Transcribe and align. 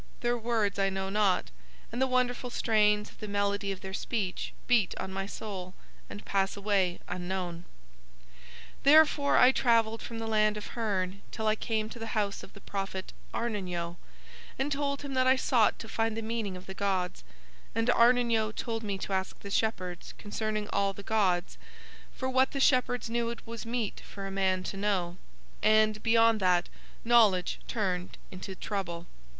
Their 0.21 0.35
words 0.35 0.79
I 0.79 0.89
know 0.89 1.11
not, 1.11 1.51
and 1.91 2.01
the 2.01 2.07
wonderful 2.07 2.49
strains 2.49 3.11
of 3.11 3.19
the 3.19 3.27
melody 3.27 3.71
of 3.71 3.81
Their 3.81 3.93
speech 3.93 4.51
beat 4.65 4.97
on 4.99 5.13
my 5.13 5.27
soul 5.27 5.75
and 6.09 6.25
pass 6.25 6.57
away 6.57 6.97
unknown. 7.07 7.65
"'Therefore 8.81 9.37
I 9.37 9.51
travelled 9.51 10.01
from 10.01 10.17
the 10.17 10.25
land 10.25 10.57
of 10.57 10.69
Hurn 10.69 11.21
till 11.29 11.45
I 11.45 11.55
came 11.55 11.87
to 11.89 11.99
the 11.99 12.17
house 12.17 12.41
of 12.41 12.53
the 12.53 12.61
prophet 12.61 13.13
Arnin 13.31 13.67
Yo, 13.67 13.97
and 14.57 14.71
told 14.71 15.03
him 15.03 15.13
that 15.13 15.27
I 15.27 15.35
sought 15.35 15.77
to 15.77 15.87
find 15.87 16.17
the 16.17 16.23
meaning 16.23 16.57
of 16.57 16.65
the 16.65 16.73
gods; 16.73 17.23
and 17.75 17.87
Arnin 17.87 18.31
Yo 18.31 18.51
told 18.51 18.81
me 18.81 18.97
to 18.97 19.13
ask 19.13 19.37
the 19.41 19.51
shepherds 19.51 20.15
concerning 20.17 20.67
all 20.69 20.93
the 20.93 21.03
gods, 21.03 21.59
for 22.11 22.27
what 22.27 22.53
the 22.53 22.59
shepherds 22.59 23.07
knew 23.07 23.29
it 23.29 23.45
was 23.45 23.67
meet 23.67 23.99
for 23.99 24.25
a 24.25 24.31
man 24.31 24.63
to 24.63 24.77
know, 24.77 25.17
and, 25.61 26.01
beyond 26.01 26.39
that, 26.39 26.69
knowledge 27.05 27.59
turned 27.67 28.17
into 28.31 28.55
trouble. 28.55 29.05